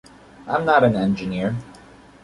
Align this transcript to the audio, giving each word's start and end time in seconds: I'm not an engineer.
I'm 0.47 0.65
not 0.65 0.83
an 0.83 0.95
engineer. 0.95 1.55